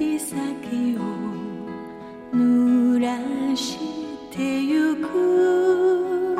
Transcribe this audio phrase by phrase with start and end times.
[0.00, 1.00] 指先を
[2.32, 3.76] 濡らし
[4.30, 6.34] てゆく。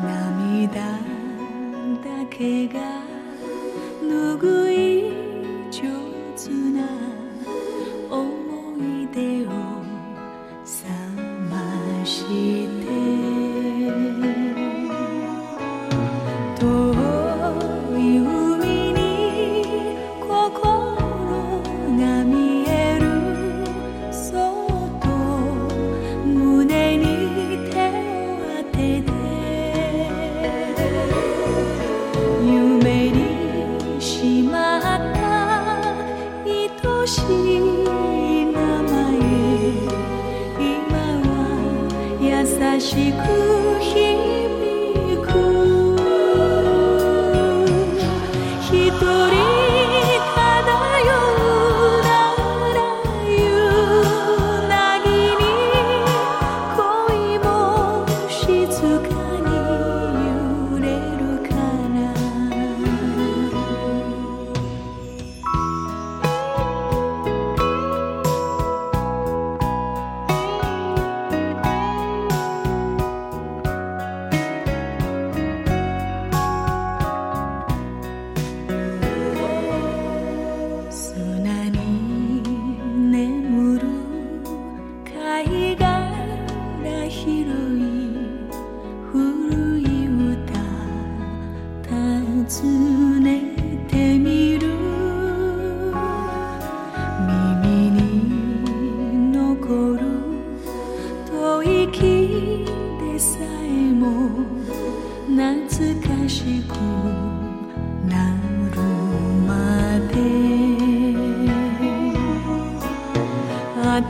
[0.00, 0.70] 涙
[2.04, 2.99] だけが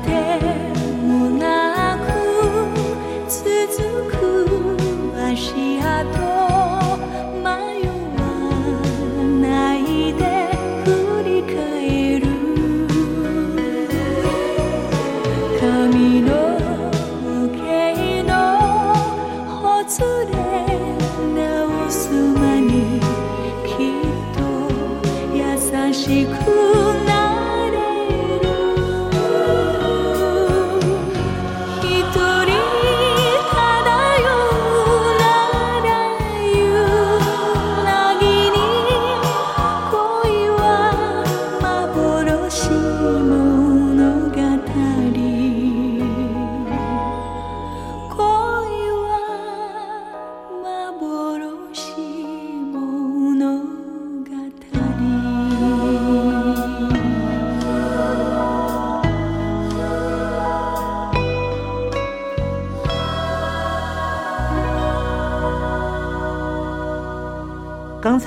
[0.02, 0.19] 刚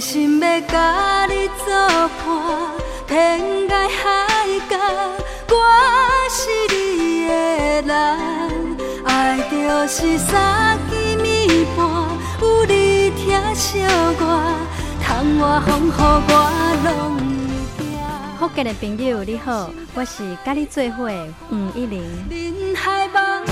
[0.00, 1.66] 心要甲你作
[2.24, 2.26] 伴，
[3.06, 3.38] 天
[3.68, 4.08] 涯海
[4.70, 4.78] 角，
[5.50, 5.54] 我
[6.30, 6.40] 是
[6.74, 7.30] 你的
[7.82, 7.92] 人。
[9.04, 11.78] 爱就是三更暝半，
[12.40, 13.80] 有你疼惜
[14.20, 14.22] 我，
[15.04, 16.32] 窗外风雨我
[16.84, 16.88] 拢。
[18.56, 21.10] 界的朋友，你好，我是甲你做伙
[21.50, 22.02] 黄一玲。
[22.30, 23.44] 人海茫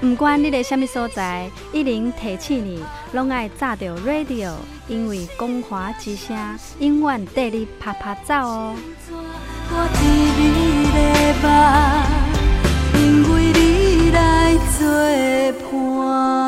[0.00, 4.52] 不管你在什么所在，一零提醒你，拢爱炸着 radio，
[4.86, 6.36] 因为光华之声
[6.78, 8.76] 永远带你啪啪走哦。
[12.94, 14.86] 因为你来作
[15.70, 16.47] 伴。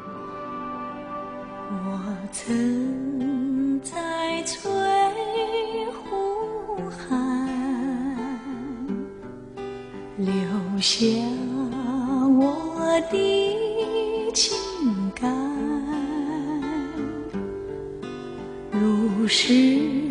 [1.73, 1.77] 我
[2.33, 4.59] 曾在翠
[6.03, 7.07] 湖畔
[10.17, 10.27] 留
[10.79, 11.05] 下
[12.37, 14.53] 我的情
[15.15, 15.33] 感，
[18.71, 20.10] 如诗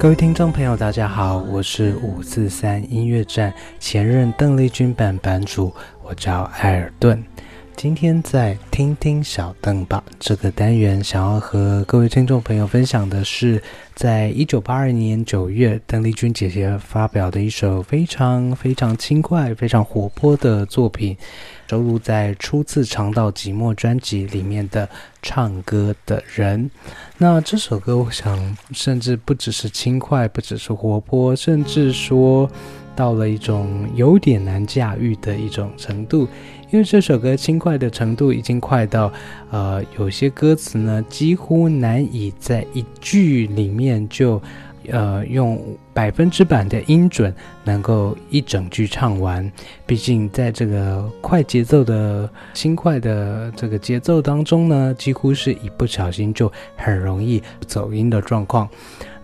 [0.00, 5.74] 各位听众朋友，大家好，我是五四三音乐站前任邓丽君版版主，
[6.04, 7.20] 我叫艾尔顿。
[7.74, 13.60] 今天在听听小邓吧这个单元，想要和各位听众朋友分享的是，
[13.96, 21.16] 在一九八二年九月，邓丽君姐姐发表的一首非常非常轻快、非常活泼的作品。
[21.68, 24.86] 收录在初次尝到寂寞专辑里面的
[25.20, 26.64] 《唱歌的人》。
[27.18, 32.50] 那这首歌，我想甚至不只是轻快，不只是活泼，甚至说
[32.96, 36.26] 到了一种有点难驾驭的一种程度。
[36.70, 39.12] 因为这首歌轻快的程度已经快到，
[39.50, 44.40] 呃，有些歌词呢几乎难以在一句里面就。
[44.90, 45.60] 呃，用
[45.92, 49.50] 百分之百的音准能够一整句唱完，
[49.86, 58.68] 毕竟在这个快节奏的轻快的这个节奏当中呢，几乎是一不小心就很容易走音的状况。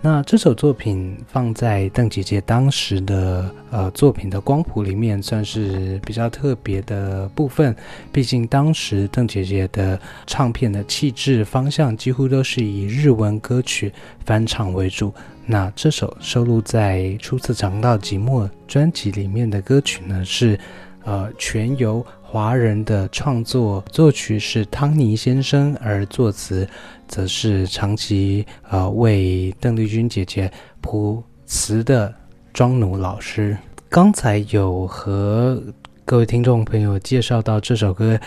[0.00, 7.74] 那这首作品放在邓姐姐当时的呃作品的光谱里面，算是比较特别的部分。
[8.12, 13.90] 毕竟当时邓姐姐的唱片的气质方向几乎都是以日文歌曲
[14.26, 15.10] 翻唱为主。
[15.46, 20.58] 那这首收录在《初次尝到寂寞》专辑里面的歌曲呢，是
[21.04, 26.66] 呃全由华人的创作，作曲是汤尼先生，而作词。
[27.06, 32.12] 则是长期呃为邓丽君姐姐谱词的
[32.52, 33.56] 庄奴老师。
[33.90, 35.62] 刚才有和
[36.06, 38.18] 各位听众朋友介绍到这首歌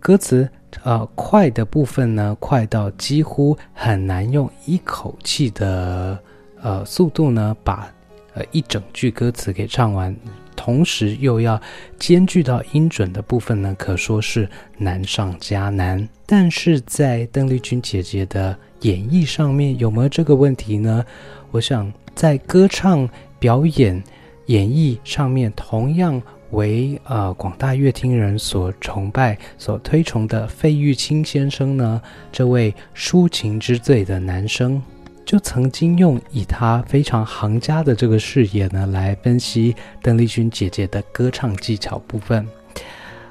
[0.00, 0.48] 歌词，
[0.82, 6.18] 呃，快的部分呢，快到几乎很难用一口气的
[6.64, 7.88] 呃速度呢，把
[8.32, 10.16] 呃一整句歌词给唱完。
[10.56, 11.60] 同时又要
[11.98, 16.08] 兼具到音准的部分呢，可说是难上加难。
[16.24, 21.04] 但是在邓丽君姐姐的演绎上面有没有这个问题呢？
[21.50, 23.06] 我想在歌唱
[23.38, 24.02] 表演
[24.46, 26.22] 演绎上面，同样
[26.52, 32.00] 为呃广大乐听人所崇拜、所推崇的费玉清先生呢，
[32.32, 34.80] 这位抒情之最的男生。
[35.24, 42.46] 就曾经用以他非常行家的这个视野呢，来分析邓丽君姐姐的歌唱技巧部分。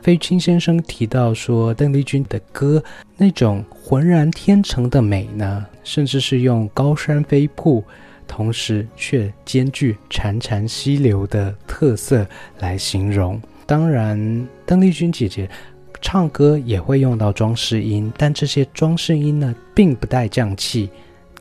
[0.01, 2.83] 费清先生提到说，邓丽君的歌
[3.15, 7.81] 那种浑然天成的美呢，甚至是用高山飞瀑，
[8.27, 12.27] 同时却兼具潺潺溪流的特色
[12.59, 13.41] 来形容。
[13.65, 15.49] 当然，邓丽君姐姐
[16.01, 20.89] 唱歌也会用到装饰音，但这些装饰音呢，并不带降气。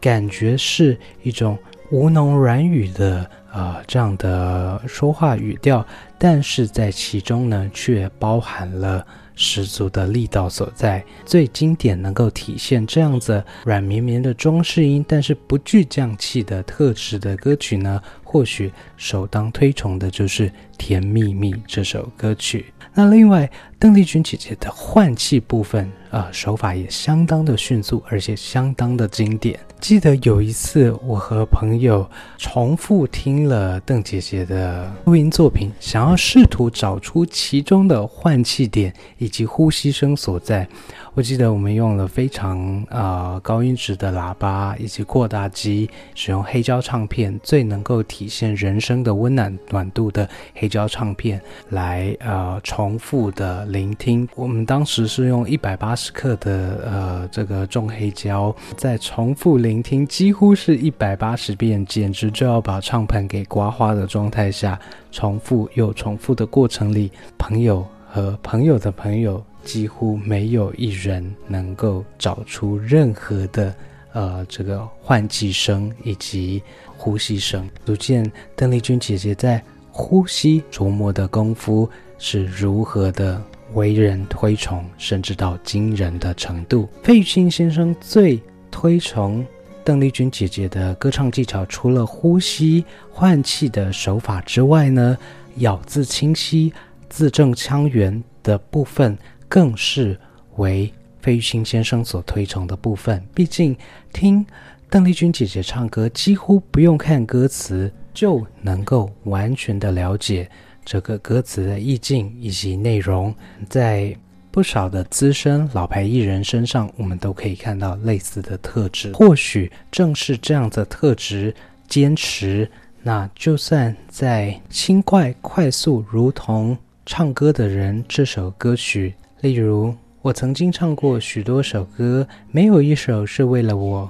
[0.02, 1.56] 感觉是一种
[1.90, 5.86] 吴侬软语的呃这样的说话语调，
[6.24, 9.04] 但是在其中呢，却包含了
[9.35, 11.04] 十足的力道所在。
[11.26, 22.66] 最经典能够体现这样子软绵绵的装饰音，但是不具降气的特质的歌曲呢，或许首当推崇的就是《甜蜜蜜》这首歌曲。
[22.94, 25.90] 那另外，邓丽君姐姐的换气部分。
[26.11, 29.58] 呃，手法也相当的迅速，而且相当的经典。
[29.80, 32.06] 记得有一次，我和朋友
[32.37, 40.68] 重复听了邓姐姐的录音作品，想要试图找出其中的换气点以及呼吸声所在。
[41.14, 54.27] 我记得我们用了非常呃高音质的喇叭以及扩大机，使用黑胶唱片最能够体现人声的温暖暖度的黑胶唱片来呃重复的聆听。
[54.35, 69.44] 我们当时是用一百八十克的呃这个重黑胶，在重复聆听几乎是一百八十遍，简直就要把唱盘给刮花的状态下，重复又重复的过程里，朋友和朋友的朋友。
[69.64, 73.75] 几乎没有一人能够找出任何的
[74.12, 76.62] 呃这个换气声以及
[76.96, 83.42] 呼吸声，足见邓丽君姐姐在呼吸琢磨的功夫是如何的
[83.75, 86.88] 为人推崇，甚至到惊人的程度。
[87.03, 89.44] 费玉清先生最推崇
[89.85, 95.16] 邓丽君姐姐的歌唱技巧，除了呼吸换气的手法之外呢，
[95.57, 96.72] 咬字清晰、
[97.09, 99.18] 字正腔圆的部分。
[99.52, 100.18] 更是
[100.56, 103.22] 为费玉清先生所推崇的部分。
[103.34, 103.76] 毕竟，
[104.10, 104.42] 听
[104.88, 110.50] 邓丽君姐姐唱歌，几乎不用看歌词就能够完全的了解
[110.86, 113.34] 这个歌词的意境以及内容。
[113.68, 114.16] 在
[114.50, 119.12] 不少的资深老牌艺人身上，我们都可以看到类似的特质。
[119.12, 121.54] 或许正是这样的特质，
[121.86, 122.66] 坚持
[123.02, 129.14] 那就算在轻快快速如同唱歌的人这首歌曲。
[129.42, 134.09] 例如，我曾经唱过许多首歌，没有一首是为了我，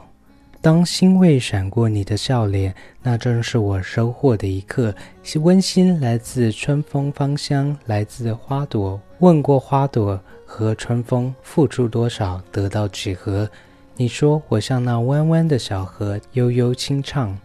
[0.61, 4.95] 当欣慰闪过你的笑脸，那正是我收获的一刻。
[5.41, 9.01] 温馨来自春风芳香，来自花朵。
[9.21, 13.49] 问过花朵和春风，付出多少，得到几何？
[13.97, 17.39] 你说我像那弯弯的小河，悠悠轻唱，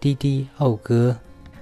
[0.00, 1.14] 滴滴讴歌。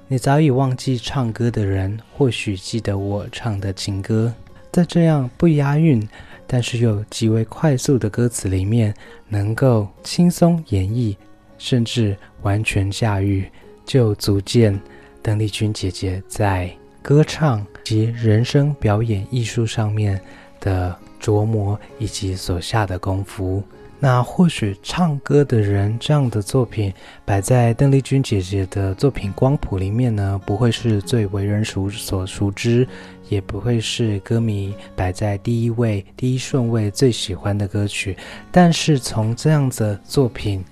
[0.07, 4.33] 你早已忘记唱歌的人，或许记得我唱的情歌。
[4.73, 6.03] 在这样不押韵。
[6.45, 8.95] 但是又极为快速的歌词里面，
[9.27, 11.17] 能够轻松演绎，
[11.57, 13.51] 甚至完全驾驭，
[13.87, 14.79] 就足见
[15.23, 20.21] 邓丽君姐姐在歌唱及人生表演艺术上面
[20.61, 23.63] 的琢磨以及所下的功夫。
[24.05, 26.93] 那或许唱歌的人这样的作品
[27.25, 32.85] 摆在邓丽君姐姐的作品光谱里面呢，不会是最为人熟所熟知，
[33.29, 38.17] 也不会是歌迷摆在第一位、第一顺位最喜欢的歌曲。
[38.51, 40.65] 但是从这样子作品，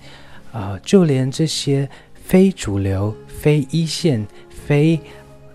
[0.51, 4.99] 啊，就连这些非主流、非一线、非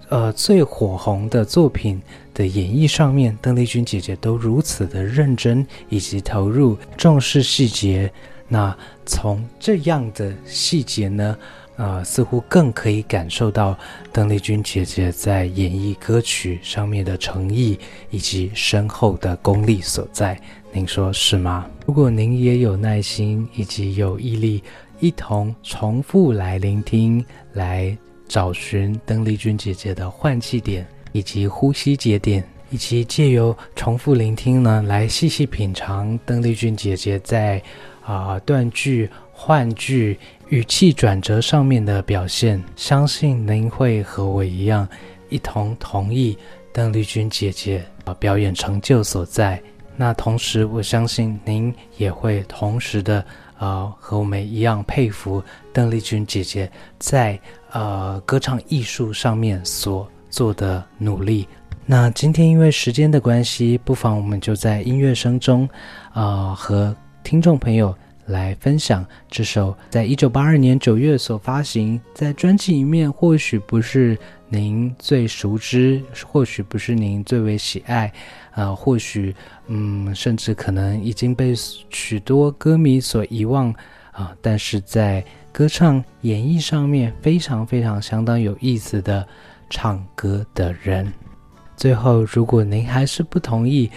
[0.09, 2.01] 呃最火红的作品。
[2.37, 8.13] 的演绎上面，邓丽君姐姐都如此的认真以及投入，重视细节。
[8.47, 11.37] 那从这样的细节呢，
[11.77, 13.77] 呃，似乎更可以感受到
[14.13, 17.79] 邓丽君姐姐在演绎歌曲上面的诚意
[18.11, 20.39] 以及深厚的功力所在。
[20.73, 21.67] 您说是吗？
[21.87, 24.63] 如果您也有耐心以及有毅力，
[25.01, 27.97] 一同重复来聆听，来
[28.29, 30.87] 找寻邓丽君姐姐的换气点。
[31.17, 37.63] 以及呼吸节点，以及借由重复聆听呢，来细细品尝邓丽君姐姐在
[38.05, 40.19] 啊断句、换句、
[40.51, 42.63] 语气转折上面的表现。
[42.77, 44.87] 相信您会和我一样，
[45.31, 46.37] 一同同意
[46.71, 49.59] 邓丽君姐姐啊表演成就所在。
[49.97, 53.25] 那同时，我相信您也会同时的
[53.57, 57.41] 啊和我们一样佩服邓丽君姐姐在
[57.73, 60.07] 呃歌唱艺术上面所。
[60.37, 61.49] 做的努力。
[61.87, 65.67] 那今天因为时间的关系，不妨我们就在音乐声中，
[66.13, 66.95] 啊，和
[67.25, 67.97] 听众朋友
[68.27, 74.19] 来分享这首在一九八二年九月所发行在专辑里面，或许不是
[74.51, 78.13] 您最熟知，或许不是您最为喜爱，
[78.51, 79.35] 啊，或许
[79.69, 81.55] 嗯，甚至可能已经被
[81.89, 83.75] 许多歌迷所遗忘
[84.13, 89.27] 啊，但是在歌唱演绎上面非常非常相当有意思的。
[89.69, 91.13] 唱歌的人，
[91.77, 93.91] 最后，如果您还是不同意，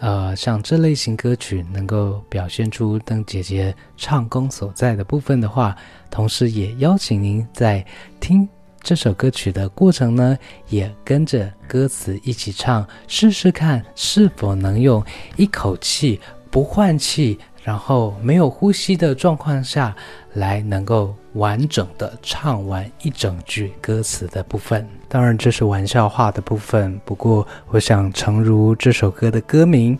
[0.00, 5.76] 呃，像这类型歌曲能够表现出邓姐姐唱功所在的部分的话，
[6.10, 7.84] 同时也邀请您在
[8.20, 8.48] 听
[8.82, 10.36] 这首歌曲的过程呢，
[10.68, 15.04] 也跟着歌词一起唱，试试看是否能用
[15.36, 17.38] 一口气不换气。
[17.62, 19.96] 然后没有呼吸的状况下
[20.34, 24.86] 来，能够完整的唱完一整句歌词的部分。
[25.08, 27.00] 当然，这是玩笑话的部分。
[27.04, 29.98] 不过，我想，诚如这首歌的歌名，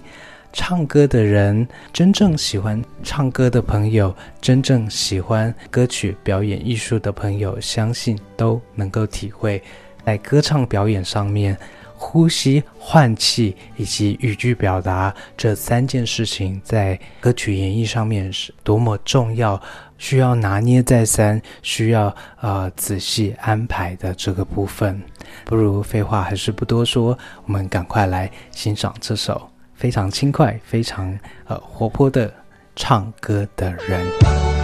[0.52, 9.62] 唱歌的人，真正喜欢唱歌的朋友，真正喜欢歌曲表演艺术的朋友，相信都能够体会，
[10.04, 11.56] 在歌唱表演上面。
[12.06, 19.60] 呼吸、换气以及语句表达这三件事情，在歌曲演绎上面是多么重要，
[19.98, 25.02] 需要拿捏再三，需要呃仔细安排的这个部分。
[25.44, 32.32] 不如废话还是不多说，我们赶快来欣赏这首非常轻快、非常呃活泼的
[32.76, 34.63] 唱歌的人。